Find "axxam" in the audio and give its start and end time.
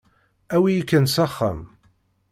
1.25-1.59